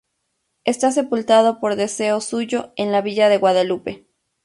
[0.63, 4.07] Está sepultado, por deseo suyo, en la Villa de Guadalupe.